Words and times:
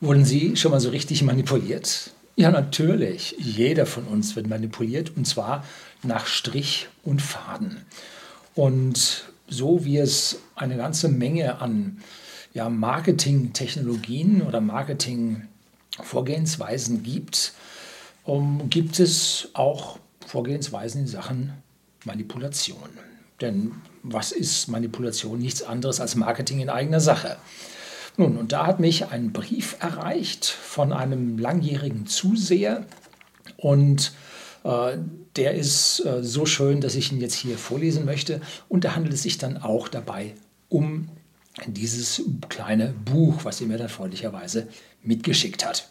Wurden 0.00 0.24
Sie 0.24 0.56
schon 0.56 0.70
mal 0.70 0.80
so 0.80 0.90
richtig 0.90 1.22
manipuliert? 1.22 2.12
Ja, 2.36 2.50
natürlich. 2.50 3.36
Jeder 3.38 3.86
von 3.86 4.04
uns 4.04 4.36
wird 4.36 4.48
manipuliert 4.48 5.16
und 5.16 5.26
zwar 5.26 5.64
nach 6.02 6.26
Strich 6.26 6.88
und 7.02 7.22
Faden. 7.22 7.86
Und 8.54 9.24
so 9.48 9.84
wie 9.84 9.98
es 9.98 10.38
eine 10.56 10.76
ganze 10.76 11.08
Menge 11.08 11.60
an 11.60 11.98
ja, 12.52 12.68
Marketing-Technologien 12.68 14.42
oder 14.42 14.60
Marketing-Vorgehensweisen 14.60 17.02
gibt, 17.02 17.54
um, 18.24 18.60
ähm, 18.60 18.70
gibt 18.70 19.00
es 19.00 19.48
auch 19.54 19.98
Vorgehensweisen 20.26 21.00
in 21.02 21.06
Sachen 21.06 21.52
Manipulation. 22.04 22.90
Denn 23.40 23.72
was 24.02 24.32
ist 24.32 24.68
Manipulation? 24.68 25.38
Nichts 25.38 25.62
anderes 25.62 26.00
als 26.00 26.14
Marketing 26.14 26.60
in 26.60 26.70
eigener 26.70 27.00
Sache. 27.00 27.36
Nun, 28.16 28.36
und 28.36 28.52
da 28.52 28.66
hat 28.66 28.80
mich 28.80 29.06
ein 29.08 29.32
Brief 29.32 29.76
erreicht 29.80 30.46
von 30.46 30.92
einem 30.92 31.38
langjährigen 31.38 32.06
Zuseher 32.06 32.86
und 33.56 34.12
äh, 34.64 34.98
der 35.36 35.54
ist 35.54 36.04
äh, 36.04 36.22
so 36.22 36.46
schön, 36.46 36.80
dass 36.80 36.94
ich 36.94 37.12
ihn 37.12 37.20
jetzt 37.20 37.34
hier 37.34 37.58
vorlesen 37.58 38.04
möchte. 38.04 38.40
Und 38.68 38.84
da 38.84 38.94
handelt 38.94 39.14
es 39.14 39.22
sich 39.22 39.38
dann 39.38 39.56
auch 39.56 39.88
dabei 39.88 40.34
um 40.68 41.08
dieses 41.66 42.22
kleine 42.48 42.94
Buch, 43.04 43.44
was 43.44 43.60
er 43.60 43.66
mir 43.66 43.78
dann 43.78 43.88
freundlicherweise 43.88 44.68
mitgeschickt 45.02 45.64
hat. 45.64 45.88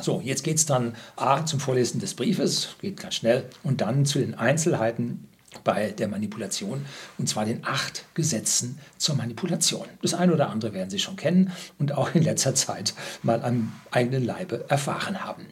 So, 0.00 0.20
jetzt 0.24 0.44
geht 0.44 0.56
es 0.56 0.66
dann 0.66 0.94
A 1.16 1.44
zum 1.44 1.58
Vorlesen 1.58 2.00
des 2.00 2.14
Briefes, 2.14 2.76
geht 2.80 2.98
ganz 2.98 3.16
schnell, 3.16 3.44
und 3.64 3.80
dann 3.80 4.06
zu 4.06 4.20
den 4.20 4.34
Einzelheiten 4.34 5.28
bei 5.64 5.90
der 5.90 6.08
Manipulation, 6.08 6.86
und 7.18 7.28
zwar 7.28 7.44
den 7.44 7.64
acht 7.64 8.04
Gesetzen 8.14 8.78
zur 8.98 9.16
Manipulation. 9.16 9.86
Das 10.02 10.14
eine 10.14 10.32
oder 10.32 10.50
andere 10.50 10.72
werden 10.72 10.90
Sie 10.90 10.98
schon 10.98 11.16
kennen 11.16 11.52
und 11.78 11.92
auch 11.92 12.14
in 12.14 12.22
letzter 12.22 12.54
Zeit 12.54 12.94
mal 13.22 13.42
am 13.42 13.72
eigenen 13.90 14.24
Leibe 14.24 14.64
erfahren 14.68 15.24
haben. 15.24 15.46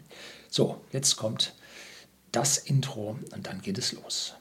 So, 0.50 0.80
jetzt 0.92 1.16
kommt 1.16 1.54
das 2.32 2.58
Intro 2.58 3.18
und 3.32 3.46
dann 3.46 3.60
geht 3.60 3.78
es 3.78 3.92
los. 3.92 4.34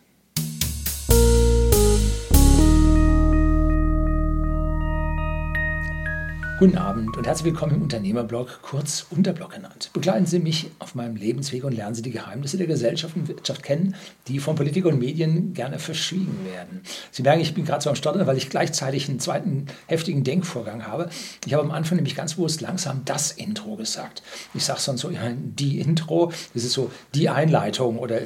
Guten 6.60 6.80
Abend 6.80 7.16
und 7.16 7.28
herzlich 7.28 7.46
willkommen 7.46 7.76
im 7.76 7.82
Unternehmerblog, 7.84 8.64
kurz 8.64 9.06
Unterblog 9.12 9.52
genannt. 9.52 9.92
Begleiten 9.94 10.26
Sie 10.26 10.40
mich 10.40 10.72
auf 10.80 10.96
meinem 10.96 11.16
Lebensweg 11.16 11.64
und 11.64 11.74
lernen 11.74 11.94
Sie 11.94 12.02
die 12.02 12.10
Geheimnisse 12.10 12.58
der 12.58 12.66
Gesellschaft 12.66 13.16
und 13.16 13.28
Wirtschaft 13.28 13.62
kennen, 13.62 13.94
die 14.28 14.40
von 14.40 14.56
Politik 14.56 14.86
und 14.86 14.98
Medien 14.98 15.54
gerne 15.54 15.78
verschwiegen 15.78 16.36
werden. 16.52 16.82
Sie 17.12 17.22
merken, 17.22 17.42
ich 17.42 17.54
bin 17.54 17.64
gerade 17.64 17.84
so 17.84 17.92
am 17.92 17.96
Stottern, 17.96 18.26
weil 18.26 18.38
ich 18.38 18.50
gleichzeitig 18.50 19.08
einen 19.08 19.20
zweiten 19.20 19.68
heftigen 19.86 20.24
Denkvorgang 20.24 20.88
habe. 20.88 21.12
Ich 21.46 21.54
habe 21.54 21.62
am 21.62 21.70
Anfang 21.70 21.98
nämlich 21.98 22.16
ganz 22.16 22.34
bewusst 22.34 22.62
langsam 22.62 23.04
das 23.06 23.34
Intro 23.34 23.76
gesagt. 23.76 24.24
Ich 24.56 24.66
sage 24.66 24.80
sonst 24.80 25.02
so, 25.02 25.12
ja, 25.12 25.32
die 25.38 25.80
Intro, 25.80 26.32
das 26.56 26.64
ist 26.64 26.74
so 26.74 26.90
die 27.14 27.30
Einleitung 27.30 28.00
oder 28.00 28.22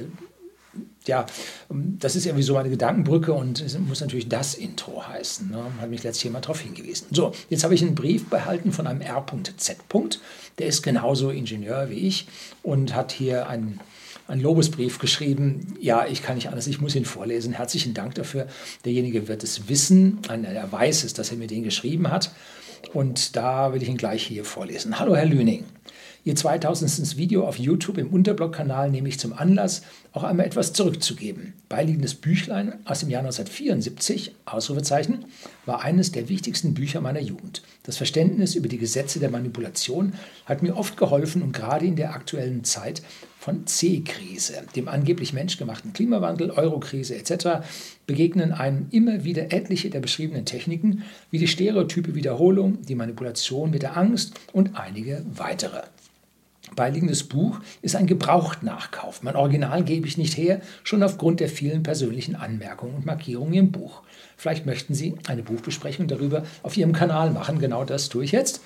ja, 1.08 1.26
das 1.70 2.16
ist 2.16 2.26
irgendwie 2.26 2.44
so 2.44 2.54
meine 2.54 2.70
Gedankenbrücke 2.70 3.34
und 3.34 3.60
es 3.60 3.78
muss 3.80 4.02
natürlich 4.02 4.30
das 4.30 4.54
Intro 4.54 5.08
heißen. 5.08 5.50
Ne? 5.50 5.64
Hat 5.80 5.90
mich 5.90 6.04
letztes 6.04 6.24
jemand 6.24 6.46
darauf 6.46 6.60
hingewiesen. 6.60 7.08
So, 7.12 7.34
jetzt 7.50 7.64
habe 7.64 7.74
ich 7.74 7.82
einen 7.82 7.96
Brief 7.96 8.30
behalten 8.30 8.72
von 8.72 8.86
einem 8.86 9.02
R.Z. 9.02 9.78
Der 10.60 10.68
ist 10.68 10.84
genauso 10.84 11.32
Ingenieur 11.32 11.90
wie 11.90 12.08
ich 12.08 12.28
und 12.62 12.94
hat 12.94 13.12
hier 13.12 13.48
einen, 13.48 13.80
einen 14.28 14.42
Lobesbrief 14.42 15.00
geschrieben. 15.00 15.76
Ja, 15.80 16.06
ich 16.06 16.22
kann 16.22 16.36
nicht 16.36 16.50
alles, 16.50 16.68
ich 16.68 16.82
muss 16.82 16.96
ihn 16.96 17.06
vorlesen. 17.06 17.54
Herzlichen 17.54 17.96
Dank 17.96 18.14
dafür. 18.16 18.48
Derjenige 18.86 19.28
wird 19.28 19.44
es 19.44 19.70
wissen, 19.70 20.20
er 20.30 20.72
weiß 20.72 21.04
es, 21.04 21.14
dass 21.14 21.32
er 21.32 21.38
mir 21.38 21.48
den 21.48 21.64
geschrieben 21.64 22.12
hat. 22.12 22.32
Und 22.94 23.36
da 23.36 23.74
will 23.74 23.82
ich 23.82 23.90
ihn 23.90 23.98
gleich 23.98 24.24
hier 24.24 24.46
vorlesen. 24.46 25.00
Hallo, 25.00 25.16
Herr 25.16 25.26
Lüning. 25.26 25.66
Ihr 26.24 26.36
2000. 26.36 27.18
Video 27.18 27.48
auf 27.48 27.58
YouTube 27.58 27.98
im 27.98 28.10
Unterblog-Kanal 28.10 28.92
nehme 28.92 29.10
ich 29.10 29.20
zum 29.20 29.34
Anlass, 29.34 29.82
auch 30.14 30.22
einmal 30.22 30.46
etwas 30.46 30.72
zurückzugeben. 30.72 31.54
Beiliegendes 31.68 32.14
Büchlein 32.14 32.74
aus 32.86 33.00
dem 33.00 33.10
Jahr 33.10 33.24
1974, 33.24 34.36
Ausrufezeichen, 34.46 35.26
war 35.66 35.82
eines 35.82 36.12
der 36.12 36.30
wichtigsten 36.30 36.76
Bücher 36.76 37.02
meiner 37.02 37.22
Jugend. 37.22 37.64
Das 37.82 37.98
Verständnis 37.98 38.54
über 38.54 38.68
die 38.68 38.78
Gesetze 38.78 39.20
der 39.20 39.32
Manipulation 39.32 40.14
hat 40.46 40.62
mir 40.62 40.78
oft 40.78 40.96
geholfen 40.96 41.42
und 41.42 41.54
gerade 41.54 41.88
in 41.88 41.96
der 41.96 42.14
aktuellen 42.14 42.64
Zeit 42.64 43.02
von 43.40 43.66
C-Krise, 43.66 44.62
dem 44.76 44.88
angeblich 44.88 45.34
menschgemachten 45.34 45.92
Klimawandel, 45.94 46.52
Eurokrise 46.52 47.16
etc., 47.16 47.66
begegnen 48.06 48.52
einem 48.52 48.86
immer 48.92 49.24
wieder 49.24 49.52
etliche 49.52 49.90
der 49.90 50.02
beschriebenen 50.02 50.46
Techniken, 50.46 51.02
wie 51.32 51.40
die 51.40 51.48
stereotype 51.48 52.14
Wiederholung, 52.14 52.84
die 52.84 52.94
Manipulation 52.94 53.72
mit 53.72 53.82
der 53.82 53.98
Angst 53.98 54.36
und 54.54 54.76
einige 54.76 55.26
weitere. 55.34 55.82
Beiliegendes 56.76 57.24
Buch 57.24 57.60
ist 57.82 57.96
ein 57.96 58.08
Gebrauchtnachkauf. 58.08 59.24
Mein 59.24 59.36
Original 59.36 59.84
gebe 59.84 60.08
ich 60.08 60.18
nicht 60.18 60.38
her, 60.38 60.62
schon 60.84 61.04
aufgrund 61.04 61.42
der 61.42 61.50
vielen 61.50 61.84
persönlichen 61.84 62.36
Anmerkungen 62.36 62.96
und 62.96 63.06
Markierungen 63.06 63.54
im 63.54 63.72
Buch. 63.72 64.02
Vielleicht 64.38 64.66
möchten 64.66 64.94
Sie 64.94 65.16
eine 65.28 65.44
Buchbesprechung 65.44 66.08
darüber 66.08 66.44
auf 66.64 66.78
Ihrem 66.78 66.94
Kanal 66.94 67.32
machen. 67.32 67.60
Genau 67.60 67.84
das 67.84 68.10
tue 68.10 68.24
ich 68.24 68.32
jetzt. 68.32 68.62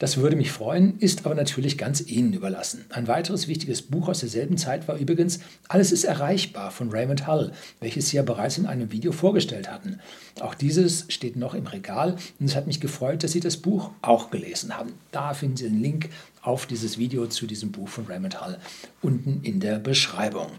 Das 0.00 0.16
würde 0.16 0.34
mich 0.34 0.50
freuen, 0.50 0.98
ist 0.98 1.26
aber 1.26 1.34
natürlich 1.34 1.76
ganz 1.76 2.00
Ihnen 2.00 2.32
überlassen. 2.32 2.86
Ein 2.88 3.06
weiteres 3.06 3.48
wichtiges 3.48 3.82
Buch 3.82 4.08
aus 4.08 4.20
derselben 4.20 4.56
Zeit 4.56 4.88
war 4.88 4.96
übrigens 4.96 5.40
Alles 5.68 5.92
ist 5.92 6.04
erreichbar 6.04 6.70
von 6.70 6.90
Raymond 6.90 7.26
Hull, 7.26 7.52
welches 7.80 8.08
Sie 8.08 8.16
ja 8.16 8.22
bereits 8.22 8.56
in 8.56 8.64
einem 8.64 8.92
Video 8.92 9.12
vorgestellt 9.12 9.70
hatten. 9.70 10.00
Auch 10.40 10.54
dieses 10.54 11.04
steht 11.10 11.36
noch 11.36 11.52
im 11.52 11.66
Regal 11.66 12.16
und 12.38 12.46
es 12.46 12.56
hat 12.56 12.66
mich 12.66 12.80
gefreut, 12.80 13.22
dass 13.22 13.32
Sie 13.32 13.40
das 13.40 13.58
Buch 13.58 13.90
auch 14.00 14.30
gelesen 14.30 14.74
haben. 14.74 14.94
Da 15.12 15.34
finden 15.34 15.58
Sie 15.58 15.68
den 15.68 15.82
Link 15.82 16.08
auf 16.42 16.66
dieses 16.66 16.98
Video 16.98 17.26
zu 17.26 17.46
diesem 17.46 17.72
Buch 17.72 17.88
von 17.88 18.06
Raymond 18.06 18.40
Hull 18.44 18.58
unten 19.02 19.40
in 19.42 19.60
der 19.60 19.78
Beschreibung. 19.78 20.50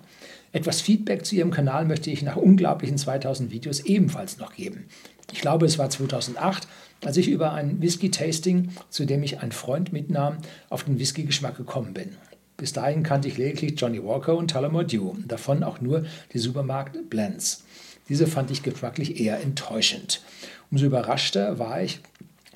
Etwas 0.51 0.81
Feedback 0.81 1.25
zu 1.25 1.35
Ihrem 1.35 1.51
Kanal 1.51 1.85
möchte 1.85 2.11
ich 2.11 2.23
nach 2.23 2.35
unglaublichen 2.35 2.97
2000 2.97 3.51
Videos 3.51 3.79
ebenfalls 3.81 4.37
noch 4.37 4.53
geben. 4.53 4.85
Ich 5.31 5.39
glaube, 5.39 5.65
es 5.65 5.77
war 5.77 5.89
2008, 5.89 6.67
als 7.05 7.17
ich 7.17 7.29
über 7.29 7.53
ein 7.53 7.81
Whisky-Tasting, 7.81 8.69
zu 8.89 9.05
dem 9.05 9.23
ich 9.23 9.39
einen 9.39 9.53
Freund 9.53 9.93
mitnahm, 9.93 10.37
auf 10.69 10.83
den 10.83 10.99
Whisky-Geschmack 10.99 11.55
gekommen 11.55 11.93
bin. 11.93 12.15
Bis 12.57 12.73
dahin 12.73 13.01
kannte 13.01 13.27
ich 13.27 13.37
lediglich 13.37 13.79
Johnny 13.79 14.03
Walker 14.03 14.35
und 14.35 14.51
Tullamore 14.51 14.85
Dew, 14.85 15.15
davon 15.25 15.63
auch 15.63 15.81
nur 15.81 16.05
die 16.33 16.39
Supermarkt 16.39 17.09
Blends. 17.09 17.63
Diese 18.09 18.27
fand 18.27 18.51
ich 18.51 18.61
geschmacklich 18.61 19.19
eher 19.19 19.41
enttäuschend. 19.41 20.21
Umso 20.69 20.85
überraschter 20.85 21.59
war 21.59 21.81
ich 21.81 22.01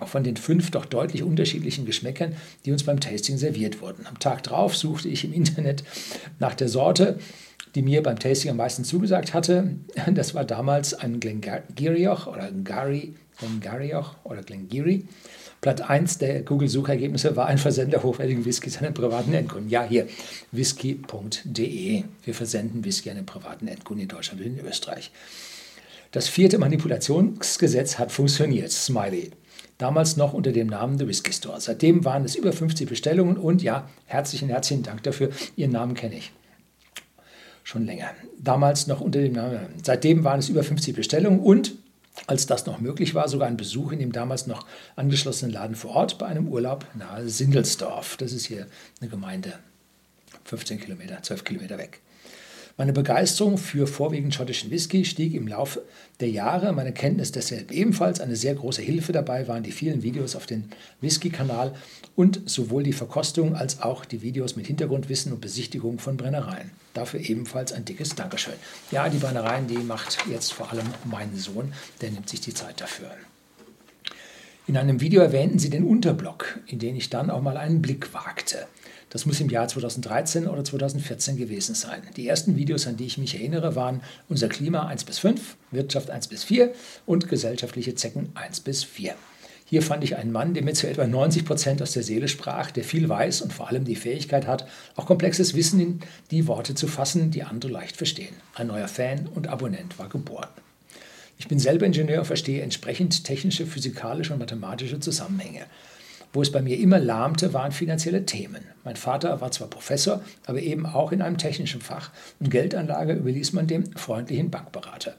von 0.03 0.23
den 0.23 0.35
fünf 0.35 0.71
doch 0.71 0.85
deutlich 0.85 1.23
unterschiedlichen 1.23 1.85
Geschmäckern, 1.85 2.35
die 2.65 2.71
uns 2.71 2.83
beim 2.83 2.99
Tasting 2.99 3.37
serviert 3.37 3.81
wurden. 3.81 4.05
Am 4.07 4.19
Tag 4.19 4.43
drauf 4.43 4.75
suchte 4.75 5.07
ich 5.07 5.23
im 5.23 5.33
Internet 5.33 5.83
nach 6.39 6.53
der 6.53 6.67
Sorte, 6.67 7.17
die 7.75 7.81
mir 7.81 8.03
beim 8.03 8.19
Tasting 8.19 8.51
am 8.51 8.57
meisten 8.57 8.83
zugesagt 8.83 9.33
hatte. 9.33 9.75
Das 10.13 10.33
war 10.33 10.43
damals 10.43 10.93
ein 10.93 11.19
Glengirioch 11.19 12.27
oder 12.27 12.51
Gary 12.51 13.13
Glengarioch 13.37 14.15
oder 14.23 14.41
Glengiri. 14.41 15.07
Platz 15.61 15.81
1 15.81 16.19
der 16.19 16.43
Google-Suchergebnisse 16.43 17.35
war 17.35 17.47
ein 17.47 17.57
Versender 17.57 18.03
hochwertigen 18.03 18.45
Whiskys 18.45 18.77
an 18.77 18.83
den 18.83 18.93
privaten 18.93 19.33
Endkunden. 19.33 19.69
Ja, 19.69 19.83
hier, 19.83 20.07
whisky.de. 20.51 22.03
Wir 22.23 22.33
versenden 22.33 22.85
Whisky 22.85 23.09
an 23.09 23.15
den 23.15 23.25
privaten 23.25 23.67
Endkunden 23.67 24.03
in 24.03 24.09
Deutschland 24.09 24.41
und 24.41 24.59
in 24.59 24.65
Österreich. 24.65 25.11
Das 26.11 26.27
vierte 26.27 26.59
Manipulationsgesetz 26.59 27.97
hat 27.97 28.11
funktioniert. 28.11 28.71
Smiley. 28.71 29.31
Damals 29.77 30.15
noch 30.15 30.33
unter 30.33 30.51
dem 30.51 30.67
Namen 30.67 30.97
The 30.97 31.07
Whisky 31.07 31.33
Store. 31.33 31.59
Seitdem 31.59 32.05
waren 32.05 32.23
es 32.23 32.35
über 32.35 32.53
50 32.53 32.87
Bestellungen 32.87 33.37
und 33.37 33.61
ja, 33.61 33.89
herzlichen, 34.05 34.49
herzlichen 34.49 34.83
Dank 34.83 35.03
dafür. 35.03 35.31
Ihren 35.57 35.71
Namen 35.71 35.95
kenne 35.95 36.15
ich 36.15 36.31
schon 37.63 37.85
länger. 37.85 38.11
Damals 38.39 38.87
noch 38.87 39.01
unter 39.01 39.19
dem 39.19 39.33
Namen. 39.33 39.59
Seitdem 39.83 40.23
waren 40.23 40.39
es 40.39 40.49
über 40.49 40.63
50 40.63 40.95
Bestellungen 40.95 41.39
und 41.39 41.73
als 42.27 42.45
das 42.45 42.65
noch 42.65 42.79
möglich 42.79 43.13
war, 43.13 43.27
sogar 43.27 43.47
ein 43.47 43.57
Besuch 43.57 43.91
in 43.91 43.99
dem 43.99 44.13
damals 44.13 44.47
noch 44.47 44.65
angeschlossenen 44.95 45.53
Laden 45.53 45.75
vor 45.75 45.91
Ort 45.91 46.17
bei 46.17 46.27
einem 46.27 46.47
Urlaub 46.47 46.85
nahe 46.95 47.27
Sindelsdorf. 47.27 48.15
Das 48.17 48.31
ist 48.31 48.45
hier 48.45 48.67
eine 49.01 49.09
Gemeinde, 49.09 49.59
15 50.45 50.79
Kilometer, 50.79 51.21
12 51.21 51.43
Kilometer 51.43 51.77
weg. 51.77 51.99
Meine 52.77 52.91
Begeisterung 52.91 53.57
für 53.57 53.87
vorwiegend 53.87 54.35
schottischen 54.35 54.69
Whisky 54.69 55.05
stieg 55.05 55.33
im 55.33 55.47
Laufe 55.47 55.83
der 56.19 56.29
Jahre. 56.29 56.73
Meine 56.73 56.91
Kenntnis 56.91 57.31
deshalb 57.31 57.71
ebenfalls. 57.71 58.19
Eine 58.19 58.35
sehr 58.35 58.53
große 58.53 58.81
Hilfe 58.81 59.13
dabei 59.13 59.47
waren 59.47 59.63
die 59.63 59.71
vielen 59.71 60.03
Videos 60.03 60.35
auf 60.35 60.45
dem 60.45 60.65
Whisky-Kanal 60.99 61.73
und 62.17 62.41
sowohl 62.49 62.83
die 62.83 62.91
Verkostung 62.91 63.55
als 63.55 63.81
auch 63.81 64.03
die 64.03 64.21
Videos 64.21 64.57
mit 64.57 64.67
Hintergrundwissen 64.67 65.31
und 65.31 65.39
Besichtigung 65.39 65.99
von 65.99 66.17
Brennereien. 66.17 66.71
Dafür 66.93 67.21
ebenfalls 67.21 67.71
ein 67.71 67.85
dickes 67.85 68.13
Dankeschön. 68.15 68.55
Ja, 68.91 69.07
die 69.07 69.19
Brennereien, 69.19 69.67
die 69.67 69.77
macht 69.77 70.17
jetzt 70.29 70.51
vor 70.51 70.69
allem 70.69 70.87
mein 71.05 71.33
Sohn, 71.37 71.71
der 72.01 72.11
nimmt 72.11 72.27
sich 72.27 72.41
die 72.41 72.53
Zeit 72.53 72.81
dafür. 72.81 73.09
In 74.67 74.75
einem 74.75 74.99
Video 74.99 75.21
erwähnten 75.21 75.59
sie 75.59 75.69
den 75.69 75.85
Unterblock, 75.85 76.59
in 76.67 76.79
den 76.79 76.97
ich 76.97 77.09
dann 77.09 77.29
auch 77.29 77.41
mal 77.41 77.55
einen 77.55 77.81
Blick 77.81 78.13
wagte. 78.13 78.67
Das 79.15 79.25
muss 79.25 79.39
im 79.39 79.49
Jahr 79.49 79.65
2013 79.65 80.45
oder 80.45 80.61
2014 80.61 81.37
gewesen 81.37 81.73
sein. 81.73 82.01
Die 82.17 82.27
ersten 82.27 82.57
Videos, 82.57 82.85
an 82.85 82.97
die 82.97 83.05
ich 83.05 83.17
mich 83.17 83.35
erinnere, 83.35 83.73
waren 83.73 84.01
Unser 84.27 84.49
Klima 84.49 84.87
1 84.87 85.05
bis 85.05 85.19
5, 85.19 85.55
Wirtschaft 85.71 86.09
1 86.09 86.27
bis 86.27 86.43
4 86.43 86.73
und 87.05 87.29
Gesellschaftliche 87.29 87.95
Zecken 87.95 88.33
1 88.35 88.59
bis 88.59 88.83
4. 88.83 89.15
Hier 89.63 89.81
fand 89.81 90.03
ich 90.03 90.17
einen 90.17 90.33
Mann, 90.33 90.53
der 90.53 90.65
mir 90.65 90.73
zu 90.73 90.89
etwa 90.89 91.07
90 91.07 91.45
Prozent 91.45 91.81
aus 91.81 91.93
der 91.93 92.03
Seele 92.03 92.27
sprach, 92.27 92.71
der 92.71 92.83
viel 92.83 93.07
weiß 93.07 93.39
und 93.39 93.53
vor 93.53 93.69
allem 93.69 93.85
die 93.85 93.95
Fähigkeit 93.95 94.47
hat, 94.47 94.67
auch 94.97 95.05
komplexes 95.05 95.53
Wissen 95.53 95.79
in 95.79 95.99
die 96.29 96.45
Worte 96.47 96.75
zu 96.75 96.85
fassen, 96.85 97.31
die 97.31 97.43
andere 97.43 97.71
leicht 97.71 97.95
verstehen. 97.95 98.35
Ein 98.53 98.67
neuer 98.67 98.89
Fan 98.89 99.29
und 99.33 99.47
Abonnent 99.47 99.97
war 99.97 100.09
geboren. 100.09 100.49
Ich 101.37 101.47
bin 101.47 101.59
selber 101.59 101.85
Ingenieur 101.85 102.19
und 102.19 102.25
verstehe 102.25 102.63
entsprechend 102.63 103.23
technische, 103.23 103.65
physikalische 103.65 104.33
und 104.33 104.39
mathematische 104.39 104.99
Zusammenhänge. 104.99 105.67
Wo 106.35 106.41
es 106.41 106.51
bei 106.51 106.61
mir 106.61 106.77
immer 106.77 106.99
lahmte, 106.99 107.53
waren 107.53 107.71
finanzielle 107.71 108.25
Themen. 108.25 108.61
Mein 108.83 108.97
Vater 108.97 109.39
war 109.39 109.51
zwar 109.51 109.69
Professor, 109.69 110.21
aber 110.45 110.61
eben 110.61 110.85
auch 110.85 111.13
in 111.13 111.21
einem 111.21 111.37
technischen 111.37 111.79
Fach 111.79 112.11
und 112.41 112.51
Geldanlage 112.51 113.13
überließ 113.13 113.53
man 113.53 113.67
dem 113.67 113.85
freundlichen 113.95 114.51
Bankberater. 114.51 115.13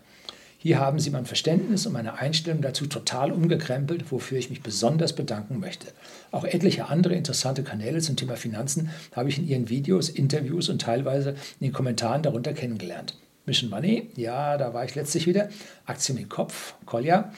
Hier 0.59 0.79
haben 0.79 0.99
Sie 0.99 1.09
mein 1.09 1.25
Verständnis 1.25 1.87
und 1.87 1.95
meine 1.95 2.19
Einstellung 2.19 2.61
dazu 2.61 2.87
total 2.87 3.33
umgekrempelt, 3.33 4.13
wofür 4.13 4.37
ich 4.37 4.51
mich 4.51 4.61
besonders 4.63 5.15
bedanken 5.15 5.59
möchte. 5.59 5.87
Auch 6.33 6.45
etliche 6.45 6.91
andere 6.91 7.15
interessante 7.15 7.63
Kanäle 7.63 8.01
zum 8.01 8.17
Thema 8.17 8.37
Finanzen 8.37 8.91
habe 9.13 9.31
ich 9.31 9.39
in 9.39 9.49
Ihren 9.49 9.71
Videos, 9.71 10.11
Interviews 10.11 10.69
und 10.69 10.83
teilweise 10.83 11.31
in 11.31 11.69
den 11.69 11.73
Kommentaren 11.73 12.23
darunter 12.25 12.53
kennengelernt. 12.53 13.17
Mission 13.47 13.71
Money, 13.71 14.11
ja, 14.17 14.59
da 14.59 14.75
war 14.75 14.85
ich 14.85 14.95
letztlich 14.95 15.27
wieder. 15.27 15.49
Aktien 15.87 16.19
mit 16.19 16.29
Kopf, 16.29 16.75
Kolja, 16.85 17.33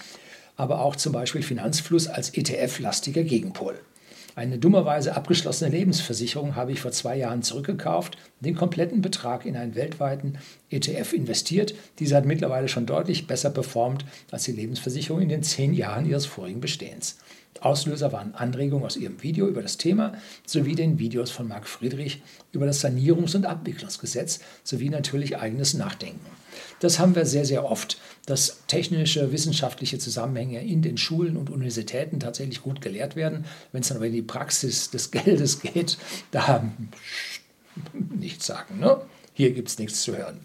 aber 0.59 0.83
auch 0.83 0.97
zum 0.97 1.13
Beispiel 1.15 1.43
Finanzfluss 1.43 2.09
als 2.09 2.31
ETF-lastiger 2.37 3.23
Gegenpol. 3.23 3.81
Eine 4.35 4.59
dummerweise 4.59 5.17
abgeschlossene 5.17 5.71
Lebensversicherung 5.71 6.55
habe 6.55 6.73
ich 6.73 6.81
vor 6.81 6.93
zwei 6.93 7.17
Jahren 7.17 7.43
zurückgekauft, 7.43 8.19
den 8.41 8.55
kompletten 8.55 9.01
Betrag 9.01 9.47
in 9.47 9.57
einen 9.57 9.75
weltweiten 9.75 10.39
ETF 10.71 11.13
investiert. 11.13 11.75
Diese 11.99 12.15
hat 12.15 12.25
mittlerweile 12.25 12.69
schon 12.69 12.87
deutlich 12.87 13.27
besser 13.27 13.51
performt 13.51 14.05
als 14.31 14.45
die 14.45 14.53
Lebensversicherung 14.53 15.23
in 15.23 15.29
den 15.29 15.43
zehn 15.43 15.75
Jahren 15.75 16.09
ihres 16.09 16.27
vorigen 16.27 16.61
Bestehens. 16.61 17.19
Auslöser 17.61 18.13
waren 18.13 18.35
Anregungen 18.35 18.85
aus 18.85 18.97
ihrem 18.97 19.23
Video 19.23 19.49
über 19.49 19.63
das 19.63 19.79
Thema 19.79 20.13
sowie 20.47 20.75
den 20.75 20.99
Videos 20.99 21.31
von 21.31 21.49
Marc 21.49 21.67
Friedrich 21.67 22.23
über 22.53 22.67
das 22.67 22.85
Sanierungs- 22.85 23.35
und 23.35 23.47
Abwicklungsgesetz 23.47 24.41
sowie 24.63 24.91
natürlich 24.91 25.39
eigenes 25.39 25.75
Nachdenken. 25.75 26.27
Das 26.81 26.99
haben 26.99 27.15
wir 27.15 27.27
sehr, 27.27 27.45
sehr 27.45 27.65
oft, 27.65 27.99
dass 28.27 28.63
technische, 28.67 29.33
wissenschaftliche 29.33 29.99
Zusammenhänge 29.99 30.65
in 30.65 30.83
den 30.83 30.97
Schulen 30.97 31.37
und 31.37 31.51
Universitäten 31.51 32.21
tatsächlich 32.21 32.63
gut 32.63 32.81
gelehrt 32.81 33.17
werden. 33.17 33.45
Wenn 33.73 33.83
es 33.83 33.89
dann 33.89 33.97
aber 33.97 34.07
in 34.07 34.13
die 34.13 34.23
Praxis 34.23 34.91
des 34.91 35.11
Geldes 35.11 35.61
geht, 35.61 35.99
da 36.31 36.65
nichts 37.93 38.47
sagen. 38.47 38.79
Ne? 38.79 39.01
Hier 39.35 39.53
gibt 39.53 39.69
es 39.69 39.79
nichts 39.79 40.03
zu 40.03 40.17
hören. 40.17 40.39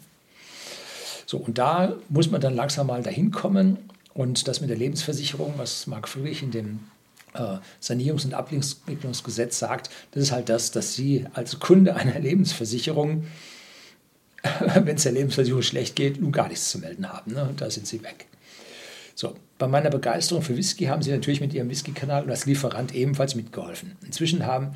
So, 1.25 1.37
und 1.37 1.57
da 1.57 1.95
muss 2.09 2.29
man 2.29 2.41
dann 2.41 2.55
langsam 2.55 2.87
mal 2.87 3.01
dahin 3.01 3.31
kommen. 3.31 3.77
Und 4.13 4.47
das 4.47 4.61
mit 4.61 4.69
der 4.69 4.77
Lebensversicherung, 4.77 5.55
was 5.57 5.87
Marc 5.87 6.07
Friedrich 6.07 6.43
in 6.43 6.51
dem 6.51 6.79
Sanierungs- 7.81 8.25
und 8.25 8.33
Abwicklungsgesetz 8.33 9.59
sagt, 9.59 9.89
das 10.11 10.23
ist 10.23 10.31
halt 10.31 10.49
das, 10.49 10.71
dass 10.71 10.93
Sie 10.93 11.25
als 11.33 11.59
Kunde 11.59 11.95
einer 11.95 12.19
Lebensversicherung 12.19 13.25
wenn 14.75 14.95
es 14.95 15.03
der 15.03 15.13
Lebensversicherung 15.13 15.61
schlecht 15.61 15.95
geht, 15.95 16.19
nun 16.19 16.31
gar 16.31 16.47
nichts 16.47 16.69
zu 16.69 16.79
melden 16.79 17.09
haben. 17.09 17.33
Ne? 17.33 17.53
Da 17.57 17.69
sind 17.69 17.87
sie 17.87 18.03
weg. 18.03 18.27
So, 19.15 19.35
bei 19.63 19.69
meiner 19.69 19.89
Begeisterung 19.89 20.41
für 20.41 20.57
Whisky 20.57 20.87
haben 20.87 21.01
sie 21.01 21.11
natürlich 21.11 21.39
mit 21.39 21.53
ihrem 21.53 21.69
Whisky-Kanal 21.69 22.23
und 22.23 22.29
als 22.29 22.45
Lieferant 22.45 22.93
ebenfalls 22.93 23.33
mitgeholfen. 23.33 23.95
Inzwischen 24.05 24.45
haben 24.45 24.73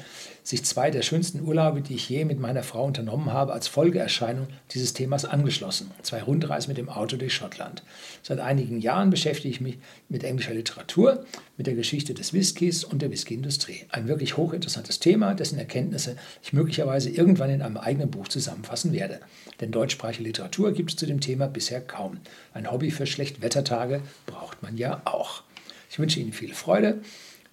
sich 0.48 0.64
zwei 0.64 0.92
der 0.92 1.02
schönsten 1.02 1.42
Urlaube, 1.42 1.82
die 1.82 1.96
ich 1.96 2.08
je 2.08 2.24
mit 2.24 2.40
meiner 2.40 2.64
Frau 2.64 2.86
unternommen 2.86 3.34
habe, 3.34 3.52
als 3.52 3.68
Folgeerscheinung 3.68 4.48
dieses 4.72 4.94
Themas 4.94 5.26
angeschlossen. 5.26 5.92
Zwei 6.04 6.22
Rundreisen 6.22 6.70
mit 6.70 6.78
dem 6.78 6.88
Auto 6.88 7.18
durch 7.18 7.34
Schottland. 7.34 7.84
Seit 8.24 8.40
einigen 8.40 8.80
Jahren 8.80 9.10
beschäftige 9.10 9.50
ich 9.50 9.60
mich 9.60 9.78
mit 10.08 10.24
englischer 10.24 10.54
Literatur, 10.54 11.26
mit 11.58 11.68
der 11.68 11.74
Geschichte 11.74 12.14
des 12.14 12.32
Whiskys 12.32 12.86
und 12.86 13.02
der 13.02 13.12
Whiskyindustrie. 13.12 13.84
Ein 13.90 14.08
wirklich 14.08 14.38
hochinteressantes 14.38 15.00
Thema, 15.00 15.34
dessen 15.34 15.60
Erkenntnisse 15.60 16.16
ich 16.42 16.54
möglicherweise 16.54 17.10
irgendwann 17.10 17.50
in 17.50 17.62
einem 17.62 17.76
eigenen 17.76 18.10
Buch 18.10 18.30
zusammenfassen 18.30 18.94
werde. 18.94 19.20
Denn 19.60 19.72
deutschsprachige 19.72 20.24
Literatur 20.24 20.72
gibt 20.72 20.92
es 20.92 20.96
zu 20.96 21.06
dem 21.06 21.20
Thema 21.20 21.48
bisher 21.48 21.82
kaum. 21.82 22.20
Ein 22.54 22.72
Hobby 22.72 22.92
für 22.92 23.06
Schlechtwettertage 23.06 24.02
braucht 24.28 24.64
man 24.64 24.77
ja 24.78 25.02
auch. 25.06 25.44
Ich 25.90 26.00
wünsche 26.00 26.20
Ihnen 26.20 26.34
viel 26.34 26.54
Freude 26.54 27.02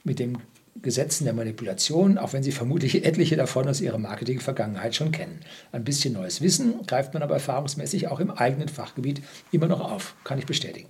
mit 0.04 0.18
dem 0.18 0.38
Gesetzen 0.82 1.24
der 1.24 1.34
Manipulation, 1.34 2.18
auch 2.18 2.32
wenn 2.32 2.42
Sie 2.42 2.52
vermutlich 2.52 3.04
etliche 3.04 3.36
davon 3.36 3.68
aus 3.68 3.80
Ihrer 3.80 3.98
Marketing-Vergangenheit 3.98 4.94
schon 4.94 5.12
kennen. 5.12 5.40
Ein 5.72 5.84
bisschen 5.84 6.14
neues 6.14 6.40
Wissen 6.40 6.84
greift 6.86 7.14
man 7.14 7.22
aber 7.22 7.34
erfahrungsmäßig 7.34 8.08
auch 8.08 8.20
im 8.20 8.30
eigenen 8.30 8.68
Fachgebiet 8.68 9.22
immer 9.52 9.66
noch 9.66 9.80
auf, 9.80 10.14
kann 10.24 10.38
ich 10.38 10.46
bestätigen. 10.46 10.88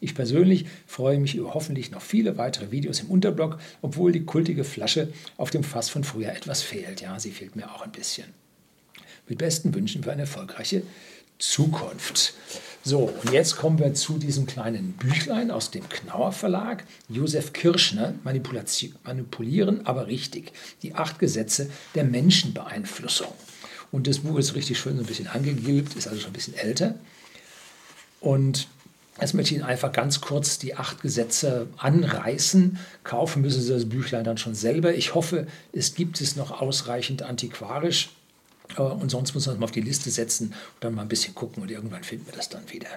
Ich 0.00 0.14
persönlich 0.14 0.66
freue 0.86 1.18
mich 1.18 1.34
über 1.34 1.54
hoffentlich 1.54 1.90
noch 1.90 2.02
viele 2.02 2.36
weitere 2.36 2.70
Videos 2.70 3.00
im 3.00 3.10
Unterblog, 3.10 3.58
obwohl 3.80 4.12
die 4.12 4.24
kultige 4.24 4.62
Flasche 4.62 5.08
auf 5.38 5.50
dem 5.50 5.64
Fass 5.64 5.88
von 5.88 6.04
früher 6.04 6.30
etwas 6.32 6.62
fehlt. 6.62 7.00
Ja, 7.00 7.18
sie 7.18 7.30
fehlt 7.30 7.56
mir 7.56 7.74
auch 7.74 7.82
ein 7.82 7.92
bisschen. 7.92 8.26
Mit 9.26 9.38
besten 9.38 9.74
Wünschen 9.74 10.02
für 10.04 10.12
eine 10.12 10.22
erfolgreiche 10.22 10.82
Zukunft. 11.38 12.34
So, 12.86 12.98
und 13.22 13.32
jetzt 13.32 13.56
kommen 13.56 13.78
wir 13.78 13.94
zu 13.94 14.18
diesem 14.18 14.44
kleinen 14.44 14.92
Büchlein 14.92 15.50
aus 15.50 15.70
dem 15.70 15.88
Knauer 15.88 16.32
Verlag. 16.32 16.84
Josef 17.08 17.54
Kirschner, 17.54 18.14
Manipulieren, 18.24 19.86
aber 19.86 20.06
richtig. 20.06 20.52
Die 20.82 20.94
acht 20.94 21.18
Gesetze 21.18 21.70
der 21.94 22.04
Menschenbeeinflussung. 22.04 23.32
Und 23.90 24.06
das 24.06 24.18
Buch 24.18 24.38
ist 24.38 24.54
richtig 24.54 24.78
schön 24.78 24.96
so 24.96 25.02
ein 25.02 25.06
bisschen 25.06 25.28
angegilbt, 25.28 25.96
ist 25.96 26.08
also 26.08 26.20
schon 26.20 26.30
ein 26.30 26.34
bisschen 26.34 26.54
älter. 26.54 26.96
Und 28.20 28.68
Jetzt 29.20 29.32
möchte 29.32 29.54
ich 29.54 29.60
Ihnen 29.60 29.68
einfach 29.68 29.92
ganz 29.92 30.20
kurz 30.20 30.58
die 30.58 30.74
acht 30.74 31.00
Gesetze 31.00 31.68
anreißen. 31.76 32.78
Kaufen 33.04 33.42
müssen 33.42 33.62
Sie 33.62 33.72
das 33.72 33.88
Büchlein 33.88 34.24
dann 34.24 34.38
schon 34.38 34.56
selber. 34.56 34.92
Ich 34.92 35.14
hoffe, 35.14 35.46
es 35.72 35.94
gibt 35.94 36.20
es 36.20 36.34
noch 36.34 36.60
ausreichend 36.60 37.22
antiquarisch. 37.22 38.10
Und 38.76 39.10
sonst 39.10 39.34
muss 39.34 39.46
man 39.46 39.54
es 39.54 39.60
mal 39.60 39.64
auf 39.64 39.72
die 39.72 39.80
Liste 39.80 40.10
setzen 40.10 40.46
und 40.48 40.54
dann 40.80 40.94
mal 40.94 41.02
ein 41.02 41.08
bisschen 41.08 41.34
gucken 41.34 41.62
und 41.62 41.70
irgendwann 41.70 42.02
finden 42.02 42.26
wir 42.26 42.32
das 42.32 42.48
dann 42.48 42.70
wieder. 42.72 42.88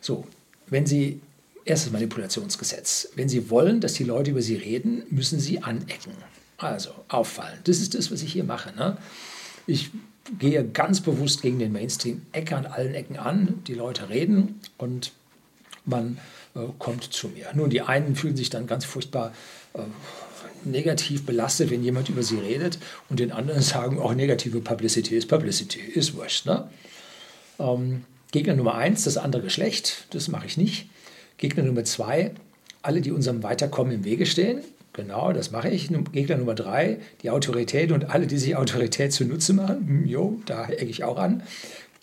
So, 0.00 0.26
wenn 0.66 0.84
Sie, 0.84 1.20
erstes 1.64 1.92
Manipulationsgesetz, 1.92 3.08
wenn 3.14 3.28
Sie 3.28 3.50
wollen, 3.50 3.80
dass 3.80 3.94
die 3.94 4.04
Leute 4.04 4.32
über 4.32 4.42
Sie 4.42 4.56
reden, 4.56 5.04
müssen 5.10 5.40
Sie 5.40 5.62
anecken. 5.62 6.12
Also 6.58 6.90
auffallen. 7.08 7.58
Das 7.64 7.78
ist 7.78 7.94
das, 7.94 8.10
was 8.10 8.22
ich 8.22 8.32
hier 8.32 8.44
mache. 8.44 8.74
Ne? 8.76 8.96
Ich 9.66 9.90
gehe 10.38 10.64
ganz 10.64 11.00
bewusst 11.00 11.42
gegen 11.42 11.58
den 11.58 11.72
Mainstream, 11.72 12.22
ecke 12.32 12.56
an 12.56 12.66
allen 12.66 12.94
Ecken 12.94 13.16
an, 13.16 13.62
die 13.66 13.74
Leute 13.74 14.08
reden 14.08 14.60
und 14.78 15.12
man 15.84 16.18
äh, 16.54 16.60
kommt 16.78 17.04
zu 17.04 17.28
mir. 17.28 17.46
Nun, 17.54 17.70
die 17.70 17.82
einen 17.82 18.16
fühlen 18.16 18.36
sich 18.36 18.50
dann 18.50 18.66
ganz 18.66 18.84
furchtbar 18.84 19.32
äh, 19.74 19.80
negativ 20.64 21.26
belastet, 21.26 21.70
wenn 21.70 21.82
jemand 21.82 22.08
über 22.08 22.22
sie 22.22 22.38
redet 22.38 22.78
und 23.08 23.20
den 23.20 23.32
anderen 23.32 23.62
sagen, 23.74 23.98
auch 23.98 24.14
negative 24.14 24.60
Publicity 24.60 25.16
ist 25.16 25.28
Publicity, 25.28 25.80
ist 25.80 26.16
wurscht. 26.16 26.46
Ne? 26.46 26.68
Ähm, 27.58 28.04
Gegner 28.32 28.54
Nummer 28.54 28.74
eins, 28.74 29.04
das 29.04 29.16
andere 29.16 29.42
Geschlecht, 29.42 30.06
das 30.10 30.28
mache 30.28 30.46
ich 30.46 30.56
nicht. 30.56 30.88
Gegner 31.38 31.62
Nummer 31.62 31.84
zwei, 31.84 32.32
alle, 32.82 33.00
die 33.00 33.12
unserem 33.12 33.42
Weiterkommen 33.42 33.92
im 33.94 34.04
Wege 34.04 34.26
stehen. 34.26 34.62
Genau, 34.92 35.32
das 35.32 35.50
mache 35.50 35.68
ich. 35.70 35.88
Gegner 36.12 36.36
Nummer 36.36 36.54
drei, 36.54 36.98
die 37.22 37.30
Autorität 37.30 37.90
und 37.90 38.10
alle, 38.10 38.26
die 38.26 38.38
sich 38.38 38.56
Autorität 38.56 39.12
zunutze 39.12 39.52
machen. 39.52 39.86
Hm, 39.86 40.06
jo, 40.06 40.40
da 40.46 40.66
ecke 40.66 40.86
ich 40.86 41.02
auch 41.02 41.18
an. 41.18 41.42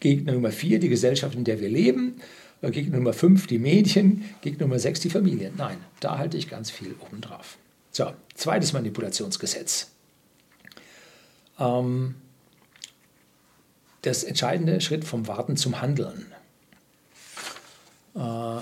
Gegner 0.02 0.34
Nummer 0.34 0.52
vier, 0.52 0.80
die 0.80 0.90
Gesellschaft, 0.90 1.36
in 1.36 1.46
der 1.46 1.62
wir 1.62 1.70
leben. 1.70 2.16
Äh, 2.62 2.72
Gegner 2.72 2.98
Nummer 2.98 3.14
fünf, 3.14 3.48
die 3.48 3.60
Medien. 3.60 4.26
Gegner 4.42 4.68
Nummer 4.68 4.80
sechs, 4.80 5.00
die 5.00 5.10
Familie. 5.10 5.52
Nein, 5.58 5.78
da 6.02 6.18
halte 6.18 6.38
ich 6.38 6.50
ganz 6.50 6.70
viel 6.70 6.96
obendrauf. 7.00 7.58
So, 7.92 8.14
zweites 8.36 8.72
Manipulationsgesetz. 8.72 9.92
Ähm, 11.60 12.16
das 14.02 14.24
entscheidende 14.24 14.80
Schritt 14.82 15.04
vom 15.04 15.28
Warten 15.28 15.58
zum 15.58 15.82
Handeln. 15.82 16.32
Äh, 18.16 18.62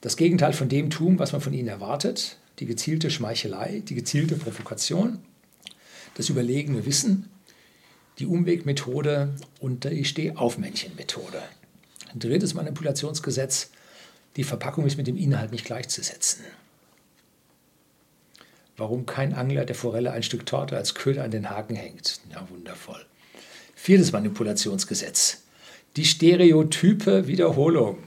das 0.00 0.16
Gegenteil 0.16 0.52
von 0.52 0.68
dem 0.68 0.90
tun, 0.90 1.20
was 1.20 1.32
man 1.32 1.40
von 1.40 1.52
ihnen 1.52 1.68
erwartet, 1.68 2.38
die 2.58 2.66
gezielte 2.66 3.10
Schmeichelei, 3.10 3.82
die 3.88 3.94
gezielte 3.94 4.36
Provokation, 4.36 5.20
das 6.14 6.28
überlegene 6.28 6.84
Wissen, 6.84 7.30
die 8.18 8.26
Umwegmethode 8.26 9.34
und 9.60 9.84
die 9.84 10.04
Stehaufmännchenmethode. 10.04 11.40
Drittes 12.14 12.52
Manipulationsgesetz, 12.52 13.70
die 14.36 14.44
Verpackung 14.44 14.86
ist 14.86 14.98
mit 14.98 15.06
dem 15.06 15.16
Inhalt 15.16 15.52
nicht 15.52 15.64
gleichzusetzen 15.64 16.44
warum 18.82 19.06
kein 19.06 19.32
Angler 19.32 19.64
der 19.64 19.76
Forelle 19.76 20.10
ein 20.10 20.24
Stück 20.24 20.44
Torte 20.44 20.76
als 20.76 20.96
Köder 20.96 21.22
an 21.22 21.30
den 21.30 21.48
Haken 21.48 21.76
hängt. 21.76 22.18
Ja, 22.32 22.44
wundervoll. 22.50 23.06
Viertes 23.76 24.10
Manipulationsgesetz. 24.10 25.44
Die 25.94 26.04
stereotype 26.04 27.28
Wiederholung. 27.28 27.98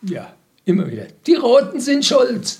Ja, 0.00 0.34
immer 0.64 0.90
wieder. 0.90 1.08
Die 1.26 1.34
Roten 1.34 1.78
sind 1.78 2.06
schuld. 2.06 2.56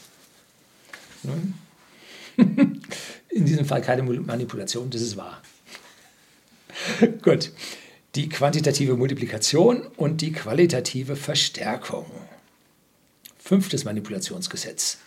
In 2.36 3.46
diesem 3.46 3.64
Fall 3.64 3.80
keine 3.80 4.02
Manipulation, 4.02 4.90
das 4.90 5.00
ist 5.00 5.16
wahr. 5.16 5.40
Gut. 7.22 7.50
Die 8.14 8.28
quantitative 8.28 8.94
Multiplikation 8.94 9.86
und 9.96 10.20
die 10.20 10.32
qualitative 10.32 11.16
Verstärkung. 11.16 12.04
Fünftes 13.38 13.86
Manipulationsgesetz. 13.86 14.98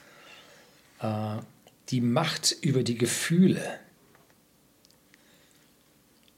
Äh, 1.01 1.37
die 1.89 2.01
Macht 2.01 2.55
über 2.61 2.83
die 2.83 2.97
Gefühle. 2.97 3.79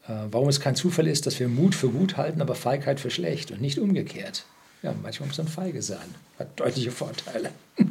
Äh, 0.07 0.13
warum 0.31 0.49
es 0.49 0.59
kein 0.59 0.75
Zufall 0.75 1.07
ist, 1.07 1.25
dass 1.25 1.39
wir 1.39 1.47
Mut 1.47 1.75
für 1.75 1.89
gut 1.89 2.17
halten, 2.17 2.41
aber 2.41 2.55
Feigheit 2.55 2.99
für 2.99 3.09
schlecht 3.09 3.51
und 3.51 3.61
nicht 3.61 3.79
umgekehrt. 3.79 4.45
Ja, 4.83 4.93
manchmal 5.01 5.27
muss 5.27 5.37
man 5.37 5.47
feige 5.47 5.81
sein. 5.81 6.15
Hat 6.37 6.59
deutliche 6.59 6.91
Vorteile. 6.91 7.51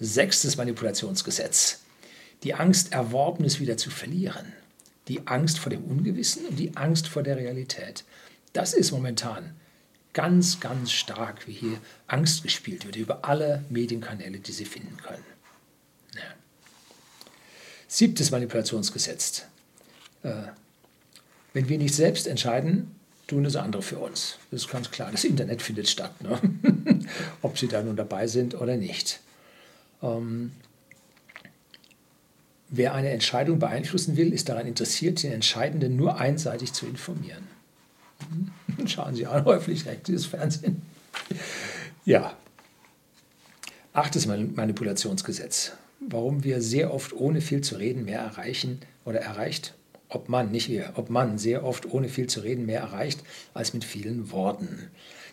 Sechstes 0.00 0.56
Manipulationsgesetz. 0.56 1.80
Die 2.42 2.54
Angst, 2.54 2.92
Erworbenes 2.92 3.60
wieder 3.60 3.76
zu 3.76 3.90
verlieren. 3.90 4.52
Die 5.08 5.26
Angst 5.26 5.58
vor 5.58 5.70
dem 5.70 5.84
Ungewissen 5.84 6.46
und 6.46 6.58
die 6.58 6.76
Angst 6.76 7.08
vor 7.08 7.22
der 7.22 7.36
Realität. 7.36 8.04
Das 8.52 8.72
ist 8.72 8.92
momentan 8.92 9.54
ganz, 10.12 10.60
ganz 10.60 10.92
stark, 10.92 11.46
wie 11.46 11.52
hier 11.52 11.78
Angst 12.06 12.42
gespielt 12.42 12.86
wird 12.86 12.96
über 12.96 13.24
alle 13.24 13.64
Medienkanäle, 13.68 14.38
die 14.38 14.52
Sie 14.52 14.64
finden 14.64 14.96
können. 14.96 15.24
Ja. 16.14 16.22
Siebtes 17.92 18.30
Manipulationsgesetz. 18.30 19.46
Äh, 20.22 20.30
wenn 21.52 21.68
wir 21.68 21.76
nicht 21.76 21.92
selbst 21.92 22.28
entscheiden, 22.28 22.94
tun 23.26 23.44
es 23.44 23.56
andere 23.56 23.82
für 23.82 23.98
uns. 23.98 24.38
Das 24.52 24.62
ist 24.62 24.70
ganz 24.70 24.92
klar. 24.92 25.10
Das 25.10 25.24
Internet 25.24 25.60
findet 25.60 25.88
statt, 25.88 26.22
ne? 26.22 26.40
ob 27.42 27.58
Sie 27.58 27.66
da 27.66 27.82
nun 27.82 27.96
dabei 27.96 28.28
sind 28.28 28.54
oder 28.54 28.76
nicht. 28.76 29.18
Ähm, 30.04 30.52
wer 32.68 32.94
eine 32.94 33.10
Entscheidung 33.10 33.58
beeinflussen 33.58 34.16
will, 34.16 34.32
ist 34.32 34.48
daran 34.48 34.68
interessiert, 34.68 35.24
den 35.24 35.32
Entscheidenden 35.32 35.96
nur 35.96 36.16
einseitig 36.16 36.72
zu 36.72 36.86
informieren. 36.86 37.48
Schauen 38.86 39.16
Sie 39.16 39.26
an, 39.26 39.44
öffentlich-rechtliches 39.44 40.26
Fernsehen. 40.26 40.82
Ja. 42.04 42.36
Achtes 43.92 44.26
Manipulationsgesetz. 44.26 45.72
Warum 46.00 46.44
wir 46.44 46.62
sehr 46.62 46.92
oft 46.94 47.12
ohne 47.12 47.40
viel 47.40 47.60
zu 47.60 47.76
reden 47.76 48.04
mehr 48.04 48.20
erreichen 48.20 48.80
oder 49.04 49.20
erreicht, 49.20 49.74
ob 50.08 50.28
man, 50.28 50.50
nicht 50.50 50.68
wir, 50.68 50.92
ob 50.96 51.10
man 51.10 51.38
sehr 51.38 51.64
oft 51.64 51.86
ohne 51.86 52.08
viel 52.08 52.26
zu 52.26 52.40
reden 52.40 52.66
mehr 52.66 52.80
erreicht 52.80 53.20
als 53.54 53.74
mit 53.74 53.84
vielen 53.84 54.32
Worten. 54.32 54.90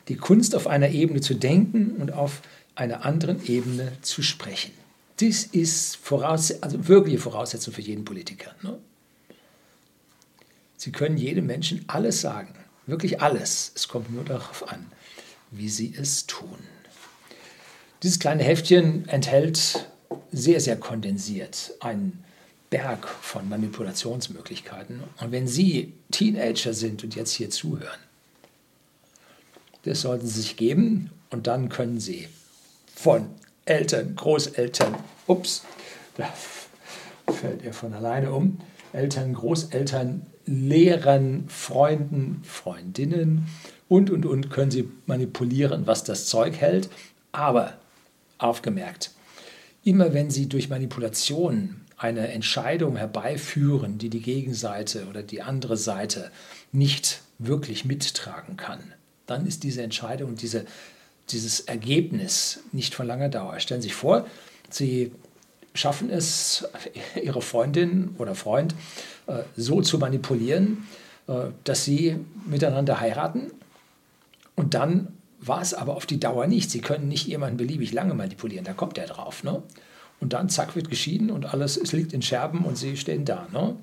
Die 0.08 0.18
Kunst 0.18 0.56
auf 0.56 0.68
einer 0.68 0.90
Ebene 0.90 1.22
zu 1.22 1.34
denken 1.34 1.96
und 2.00 2.14
auf 2.14 2.42
einer 2.76 3.06
anderen 3.06 3.44
Ebene 3.46 3.94
zu 4.02 4.22
sprechen. 4.22 4.72
Das 5.20 5.46
ist 5.46 5.96
voraus, 5.96 6.62
also 6.62 6.88
wirkliche 6.88 7.18
Voraussetzung 7.18 7.74
für 7.74 7.82
jeden 7.82 8.06
Politiker. 8.06 8.54
Ne? 8.62 8.78
Sie 10.78 10.92
können 10.92 11.18
jedem 11.18 11.48
Menschen 11.48 11.84
alles 11.88 12.22
sagen, 12.22 12.54
wirklich 12.86 13.20
alles. 13.20 13.72
Es 13.74 13.88
kommt 13.88 14.14
nur 14.14 14.24
darauf 14.24 14.72
an, 14.72 14.86
wie 15.50 15.70
Sie 15.70 15.96
es 15.98 16.28
tun. 16.28 16.60
Dieses 18.04 18.20
kleine 18.20 18.44
Heftchen 18.44 19.10
enthält 19.10 19.88
sehr, 20.32 20.60
sehr 20.60 20.78
kondensiert 20.78 21.74
einen 21.80 22.24
Berg 22.70 23.08
von 23.08 23.48
Manipulationsmöglichkeiten. 23.50 25.02
Und 25.22 25.32
wenn 25.32 25.48
Sie 25.48 25.94
Teenager 26.12 26.74
sind 26.74 27.04
und 27.04 27.16
jetzt 27.16 27.32
hier 27.32 27.50
zuhören, 27.50 28.00
das 29.84 30.02
sollten 30.02 30.28
Sie 30.28 30.42
sich 30.42 30.58
geben 30.58 31.12
und 31.30 31.48
dann 31.48 31.70
können 31.70 32.00
Sie 32.00 32.28
von 32.94 33.30
Eltern, 33.66 34.16
Großeltern, 34.16 34.96
ups, 35.28 35.64
da 36.18 36.34
fällt 37.32 37.64
er 37.64 37.74
von 37.74 37.94
alleine 37.94 38.32
um, 38.32 38.60
Eltern, 38.94 39.34
Großeltern, 39.34 40.26
Lehrern, 40.46 41.46
Freunden, 41.50 42.42
Freundinnen 42.44 43.48
und, 43.90 44.10
und, 44.10 44.26
und 44.26 44.50
können 44.50 44.72
sie 44.72 44.90
manipulieren, 45.06 45.86
was 45.88 46.04
das 46.04 46.26
Zeug 46.26 46.56
hält. 46.56 46.90
Aber 47.32 47.74
aufgemerkt, 48.38 49.12
immer 49.88 50.14
wenn 50.14 50.30
sie 50.30 50.50
durch 50.50 50.70
Manipulation 50.70 51.82
eine 51.96 52.28
Entscheidung 52.28 52.98
herbeiführen, 52.98 53.98
die 53.98 54.10
die 54.10 54.22
Gegenseite 54.22 55.08
oder 55.10 55.24
die 55.24 55.42
andere 55.42 55.78
Seite 55.78 56.30
nicht 56.72 57.22
wirklich 57.40 57.86
mittragen 57.86 58.58
kann, 58.58 58.94
dann 59.26 59.48
ist 59.48 59.64
diese 59.64 59.82
Entscheidung, 59.82 60.36
diese 60.36 60.66
dieses 61.30 61.62
Ergebnis 61.62 62.64
nicht 62.72 62.96
von 62.96 63.08
langer 63.08 63.30
Dauer. 63.30 63.60
Stellen 63.60 63.82
Sie 63.82 63.90
sich 63.90 63.96
vor, 63.96 64.26
Sie 64.70 65.12
schaffen 65.74 66.10
es, 66.10 66.68
Ihre 67.22 67.42
Freundin 67.42 68.16
oder 68.18 68.36
Freund 68.36 68.76
äh, 69.28 69.44
so 69.56 69.82
zu 69.82 69.98
manipulieren, 69.98 70.88
äh, 71.28 71.48
dass 71.64 71.86
Sie 71.86 72.18
miteinander 72.46 73.00
heiraten 73.00 73.52
und 74.56 74.74
dann 74.74 75.10
war 75.48 75.62
es 75.62 75.74
aber 75.74 75.96
auf 75.96 76.06
die 76.06 76.20
Dauer 76.20 76.48
nicht. 76.48 76.72
Sie 76.72 76.82
können 76.82 77.08
nicht 77.08 77.28
jemanden 77.28 77.58
beliebig 77.58 77.94
lange 77.94 78.14
manipulieren, 78.14 78.66
da 78.66 78.74
kommt 78.74 78.98
er 78.98 79.08
drauf. 79.08 79.44
Ne? 79.44 79.62
Und 80.20 80.34
dann, 80.34 80.50
zack, 80.50 80.76
wird 80.76 80.90
geschieden 80.90 81.30
und 81.30 81.54
alles, 81.54 81.78
es 81.78 81.92
liegt 81.92 82.14
in 82.14 82.22
Scherben 82.22 82.66
und 82.66 82.78
Sie 82.78 82.98
stehen 82.98 83.26
da. 83.26 83.48
Ne? 83.52 83.76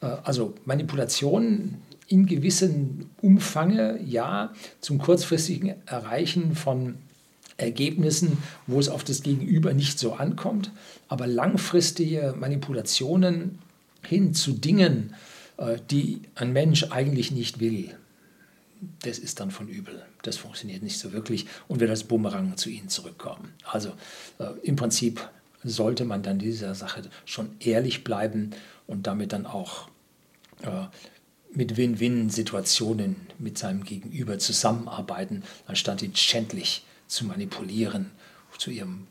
Äh, 0.00 0.06
also 0.24 0.54
Manipulation 0.64 1.76
in 2.08 2.26
gewissem 2.26 3.10
Umfange, 3.20 4.00
ja, 4.04 4.52
zum 4.80 4.98
kurzfristigen 4.98 5.74
Erreichen 5.86 6.54
von 6.54 6.96
Ergebnissen, 7.56 8.38
wo 8.66 8.78
es 8.78 8.88
auf 8.88 9.02
das 9.02 9.22
Gegenüber 9.22 9.74
nicht 9.74 9.98
so 9.98 10.12
ankommt, 10.12 10.70
aber 11.08 11.26
langfristige 11.26 12.34
Manipulationen 12.38 13.58
hin 14.02 14.34
zu 14.34 14.52
Dingen, 14.52 15.14
äh, 15.56 15.78
die 15.90 16.20
ein 16.34 16.52
Mensch 16.52 16.84
eigentlich 16.90 17.32
nicht 17.32 17.60
will, 17.60 17.96
das 19.02 19.18
ist 19.18 19.40
dann 19.40 19.50
von 19.50 19.68
übel. 19.68 20.02
Das 20.26 20.36
funktioniert 20.36 20.82
nicht 20.82 20.98
so 20.98 21.12
wirklich 21.12 21.46
und 21.68 21.80
wird 21.80 21.90
als 21.90 22.04
Bumerang 22.04 22.56
zu 22.56 22.70
Ihnen 22.70 22.88
zurückkommen. 22.88 23.54
Also 23.64 23.90
äh, 24.38 24.46
im 24.62 24.76
Prinzip 24.76 25.28
sollte 25.62 26.04
man 26.04 26.22
dann 26.22 26.38
dieser 26.38 26.74
Sache 26.74 27.02
schon 27.24 27.56
ehrlich 27.60 28.04
bleiben 28.04 28.50
und 28.86 29.06
damit 29.06 29.32
dann 29.32 29.46
auch 29.46 29.88
äh, 30.62 30.86
mit 31.52 31.76
Win-Win-Situationen 31.76 33.16
mit 33.38 33.56
seinem 33.58 33.84
Gegenüber 33.84 34.38
zusammenarbeiten, 34.38 35.42
anstatt 35.66 36.02
ihn 36.02 36.14
schändlich 36.14 36.84
zu 37.06 37.24
manipulieren 37.24 38.10
zu 38.58 38.70
ihrem 38.70 39.06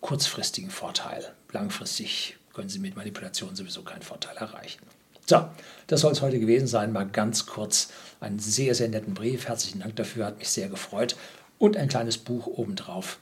kurzfristigen 0.00 0.70
Vorteil. 0.70 1.34
Langfristig 1.52 2.36
können 2.52 2.68
sie 2.68 2.78
mit 2.78 2.96
Manipulation 2.96 3.56
sowieso 3.56 3.82
keinen 3.82 4.02
Vorteil 4.02 4.36
erreichen. 4.36 4.82
So, 5.26 5.44
das 5.86 6.00
soll 6.00 6.12
es 6.12 6.22
heute 6.22 6.38
gewesen 6.38 6.66
sein. 6.66 6.92
Mal 6.92 7.06
ganz 7.06 7.46
kurz 7.46 7.90
einen 8.20 8.38
sehr, 8.38 8.74
sehr 8.74 8.88
netten 8.88 9.14
Brief. 9.14 9.48
Herzlichen 9.48 9.80
Dank 9.80 9.96
dafür, 9.96 10.26
hat 10.26 10.38
mich 10.38 10.48
sehr 10.48 10.68
gefreut. 10.68 11.16
Und 11.58 11.76
ein 11.76 11.88
kleines 11.88 12.18
Buch 12.18 12.46
obendrauf 12.46 13.18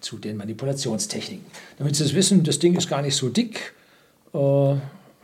zu 0.00 0.18
den 0.18 0.36
Manipulationstechniken. 0.36 1.46
Damit 1.78 1.96
Sie 1.96 2.04
es 2.04 2.14
wissen, 2.14 2.44
das 2.44 2.58
Ding 2.58 2.76
ist 2.76 2.88
gar 2.88 3.02
nicht 3.02 3.16
so 3.16 3.28
dick. 3.28 3.74
Äh, 4.34 4.74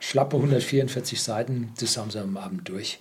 schlappe 0.01 0.37
144 0.37 1.21
Seiten, 1.21 1.73
das 1.79 1.97
haben 1.97 2.11
sie 2.11 2.21
am 2.21 2.37
Abend 2.37 2.69
durch. 2.69 3.01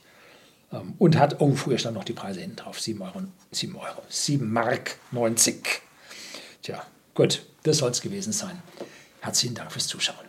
Ähm, 0.72 0.94
und 0.98 1.18
hat, 1.18 1.40
oh, 1.40 1.54
früher 1.54 1.78
stand 1.78 1.96
noch 1.96 2.04
die 2.04 2.14
Preise 2.14 2.42
hinten 2.42 2.58
drauf, 2.58 2.80
7 2.80 3.02
Euro, 3.02 3.24
7 3.52 3.76
Euro, 3.76 4.02
7 4.10 4.52
Mark 4.52 4.98
90. 5.12 5.82
Tja, 6.64 6.84
gut, 7.14 7.44
das 7.64 7.78
soll 7.78 7.92
es 7.92 8.02
gewesen 8.02 8.34
sein. 8.34 8.62
Herzlichen 9.22 9.56
Dank 9.56 9.72
fürs 9.72 9.88
Zuschauen. 9.88 10.27